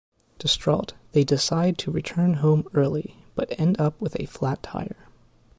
Distraught, 0.39 0.93
they 1.11 1.23
decide 1.23 1.77
to 1.77 1.91
return 1.91 2.37
home 2.41 2.67
early, 2.73 3.23
but 3.35 3.53
end 3.59 3.79
up 3.79 4.01
with 4.01 4.19
a 4.19 4.25
flat 4.25 4.63
tire. 4.63 5.07